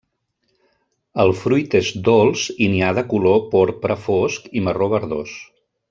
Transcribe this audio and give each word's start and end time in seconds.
El 1.23 1.33
fruit 1.41 1.75
és 1.81 1.91
dolç 2.09 2.45
i 2.55 2.71
n'hi 2.71 2.81
ha 2.85 2.91
de 3.01 3.05
color 3.13 3.39
porpra 3.55 3.99
fosc 4.09 4.49
i 4.61 4.65
marró 4.71 4.93
verdós. 4.99 5.37